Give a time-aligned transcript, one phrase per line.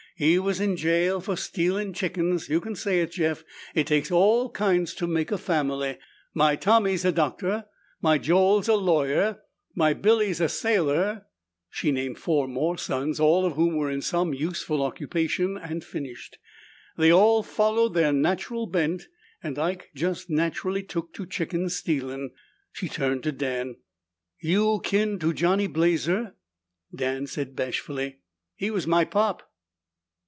[0.17, 2.47] "He was in jail for stealin' chickens.
[2.47, 3.43] You can say it, Jeff.
[3.73, 5.97] It takes all kinds to make a family.
[6.35, 7.65] My Tommy's a doctor,
[8.03, 9.41] my Joel's a lawyer,
[9.73, 11.25] my Billy's a sailor"
[11.71, 16.37] She named four more sons, all of whom were in some useful occupation, and finished,
[16.95, 19.07] "They all followed their natural bent
[19.41, 22.29] and Ike just naturally took to chicken stealin'."
[22.71, 23.77] She turned to Dan.
[24.39, 26.35] "You kin to Johnny Blazer?"
[26.95, 28.19] Dan said bashfully,
[28.53, 29.47] "He was my pop."